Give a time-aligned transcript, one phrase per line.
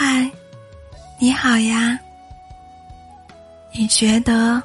[0.00, 0.30] 嗨，
[1.18, 1.98] 你好呀。
[3.72, 4.62] 你觉得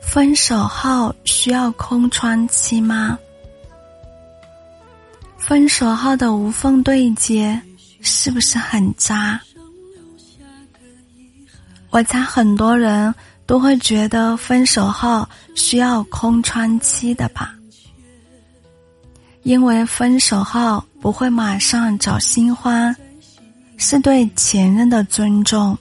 [0.00, 3.18] 分手后需要空窗期吗？
[5.36, 7.60] 分手后的无缝对接
[8.00, 9.38] 是不是很渣？
[11.90, 17.54] 我猜很多人都会觉得分手后需要空窗期的吧，
[19.42, 22.96] 因为分手后不会马上找新欢。
[23.82, 25.76] 是对前任的尊重，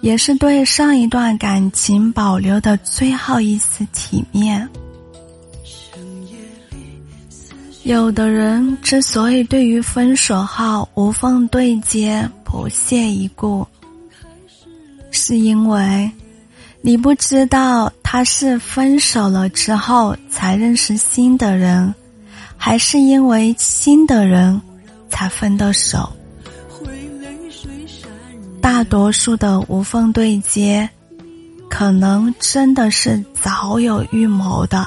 [0.00, 4.66] 也是对上一段感情保留的最后一丝体面。
[7.82, 13.66] 有的人之所以对于分手后无缝对接不屑一顾，
[15.10, 16.10] 是因为
[16.80, 21.94] 你不知道他是分手了之后才认识新的人，
[22.56, 24.58] 还是因为新的人
[25.10, 26.10] 才分的手。
[28.78, 30.88] 大多数的无缝对接，
[31.68, 34.86] 可能真的是早有预谋的。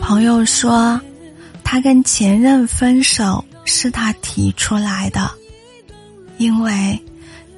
[0.00, 0.98] 朋友说，
[1.62, 5.30] 他跟前任分手是他提出来的，
[6.38, 6.98] 因为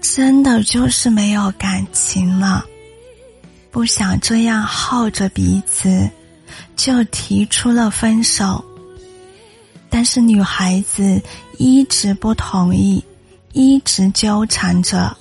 [0.01, 2.67] 真的就是没有感情了，
[3.71, 6.11] 不想这样耗着彼此，
[6.75, 8.65] 就提出了分手。
[9.91, 11.21] 但是女孩子
[11.59, 13.05] 一直不同意，
[13.53, 15.15] 一直纠缠着。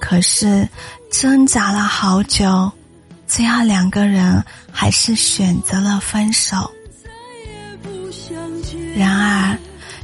[0.00, 0.68] 可是
[1.10, 2.70] 挣扎了好久，
[3.26, 6.70] 最后两个人还是选择了分手。
[8.94, 9.58] 然而，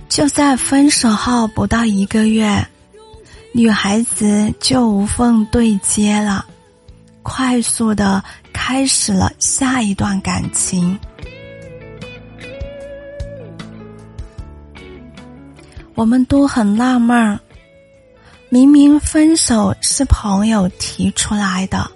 [0.09, 2.65] 就在分手后不到一个月，
[3.53, 6.47] 女孩子就无缝对接了，
[7.23, 10.99] 快速的开始了下一段感情。
[15.95, 17.39] 我们都很纳闷儿，
[18.49, 21.91] 明明分手是朋友提出来的，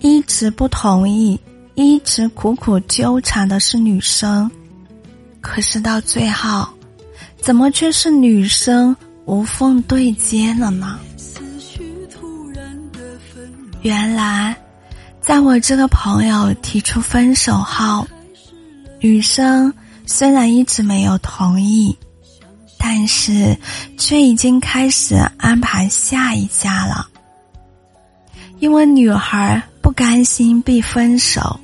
[0.00, 1.38] 一直不同意，
[1.74, 4.48] 一直苦苦纠缠的是女生，
[5.40, 6.66] 可是到最后，
[7.40, 10.98] 怎么却是女生无缝对接了呢？
[13.82, 14.56] 原来，
[15.20, 18.06] 在我这个朋友提出分手后，
[19.00, 19.72] 女生
[20.06, 21.96] 虽然一直没有同意。
[22.78, 23.56] 但是，
[23.98, 27.06] 却已经开始安排下一家了。
[28.60, 31.60] 因为女孩不甘心被分手，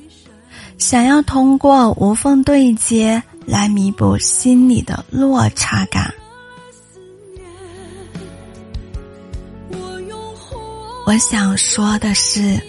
[0.77, 6.13] 想要通过无缝对接来弥补心里的落差感。
[11.05, 12.59] 我想说的是，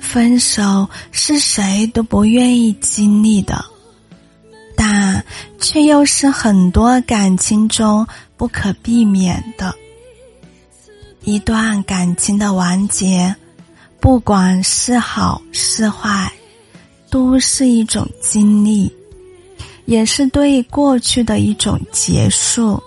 [0.00, 3.64] 分手是谁都不愿意经历的。
[5.58, 9.74] 却又是很多感情中不可避免的。
[11.22, 13.34] 一段感情的完结，
[14.00, 16.32] 不管是好是坏，
[17.10, 18.92] 都是一种经历，
[19.86, 22.82] 也是对过去的一种结束。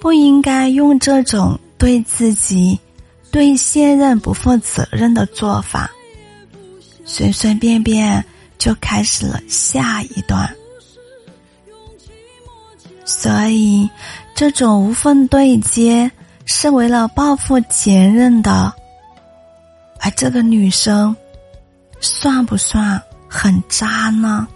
[0.00, 2.78] 不应该用这种对自己、
[3.30, 5.90] 对现任不负责任的做法，
[7.04, 8.24] 随随便便。
[8.58, 10.48] 就开始了下一段，
[13.14, 13.88] 所以
[14.34, 16.10] 这种无缝对接
[16.46, 18.72] 是为了报复前任的，
[20.00, 21.14] 而这个女生
[22.00, 24.48] 算不算很渣呢？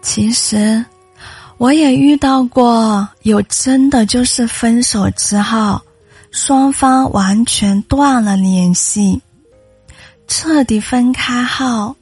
[0.00, 0.84] 其实
[1.58, 5.80] 我也遇到过，有真的就是分手之后。
[6.32, 9.22] 双方完全断了联系，
[10.26, 11.94] 彻底分开后，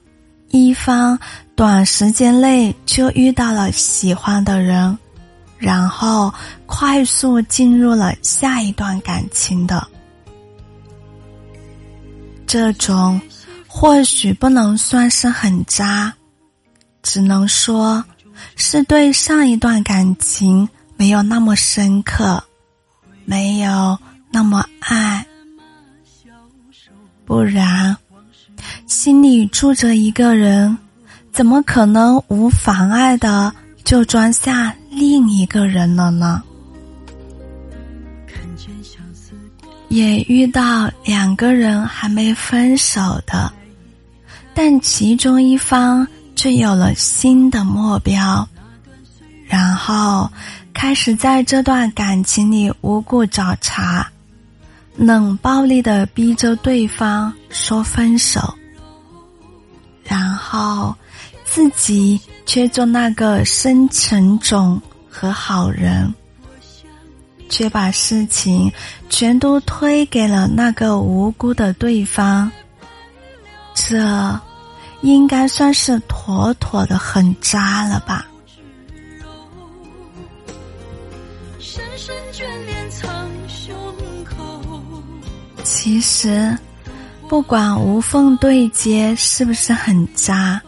[0.51, 1.19] 一方
[1.55, 4.97] 短时间内就遇到了喜欢的人，
[5.59, 6.33] 然后
[6.67, 9.87] 快速进入了下一段感情的。
[12.47, 13.21] 这种
[13.67, 16.13] 或许不能算是很渣，
[17.03, 18.05] 只能说
[18.57, 22.43] 是对上一段感情没有那么深刻，
[23.25, 23.99] 没有。
[29.55, 30.77] 住着一个人，
[31.31, 33.55] 怎么可能无妨碍的
[33.85, 36.43] 就装下另一个人了呢？
[39.89, 43.53] 也遇到两个人还没分手的，
[44.55, 46.05] 但其中一方
[46.35, 48.47] 却有了新的目标，
[49.47, 50.29] 然后
[50.73, 54.05] 开始在这段感情里无故找茬。
[54.97, 58.53] 冷暴力的逼着对方说分手，
[60.15, 60.95] 然后
[61.45, 64.81] 自己却做那个深沉种
[65.11, 66.15] 和好人，
[67.49, 68.71] 却把事情
[69.11, 72.49] 全都推给了那个无辜的对方，
[73.75, 74.41] 这
[75.01, 78.25] 应该算是妥妥的很渣了吧。
[85.65, 86.57] 其实，
[87.29, 90.61] 不管无缝对接是不是很渣，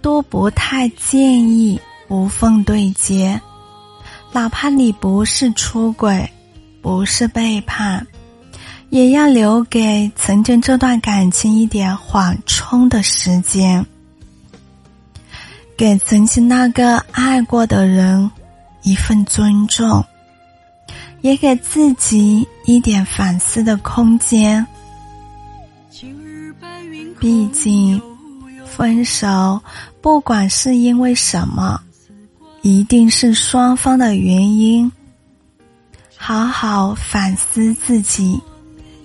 [0.00, 3.40] 都不太建议无缝对接。
[4.32, 6.28] 哪怕你不是出轨，
[6.82, 8.04] 不是背叛，
[8.90, 13.84] 也要留给曾经这段感情一点缓冲的时间，
[15.76, 18.30] 给曾经那个爱过的人
[18.82, 20.04] 一份尊重。
[21.22, 24.64] 也给自己一点反思的空间。
[27.18, 28.00] 毕竟，
[28.66, 29.60] 分手
[30.00, 31.80] 不管是因为什么，
[32.62, 34.90] 一定是双方的原因。
[36.16, 38.40] 好好反思自己，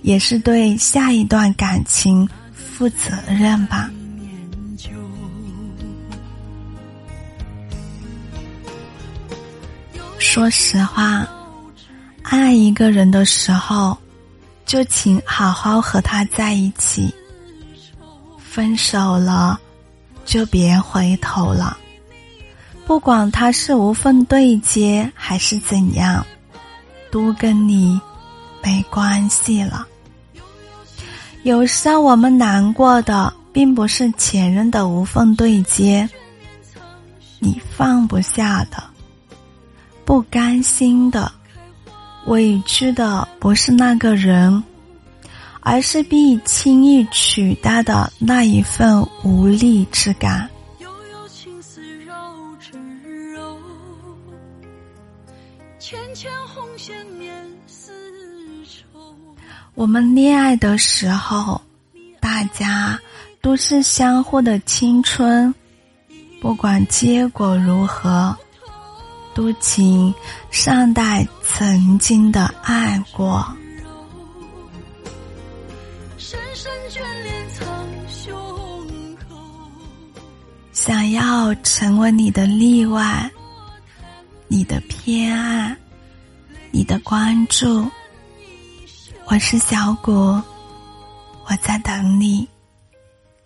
[0.01, 3.89] 也是对下一段感情负责任吧。
[10.19, 11.27] 说实话。
[12.24, 13.98] 爱一个人的时候，
[14.65, 17.13] 就请好好和他在一起。
[18.53, 19.57] 分手了，
[20.25, 21.77] 就别回头了。
[22.86, 26.25] 不管他是无缝对接还是怎样，
[27.09, 27.98] 都跟你
[28.62, 29.88] 没关系了。
[31.44, 36.09] 有时候我们难过的，并不是前任的无缝对接，
[37.39, 38.83] 你放不下的，
[40.03, 41.31] 不甘心的。
[42.25, 44.62] 委屈的不是那个人，
[45.62, 50.50] 而是被轻易取代的那一份无力之感。
[59.74, 61.62] 我们恋爱的时候，
[62.19, 63.00] 大家
[63.42, 65.54] 都是相互的青春，
[66.42, 68.36] 不管结果如何。
[69.34, 70.13] 都请
[70.50, 73.48] 善待曾经的爱过。
[80.83, 83.30] 想要成为你的例外，
[84.48, 85.78] 你的偏爱，
[86.72, 87.88] 你的关注。
[89.28, 90.42] 我是小谷，
[91.45, 92.50] 我在等你。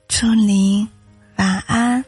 [0.08, 0.88] 祝您
[1.36, 2.02] 晚安。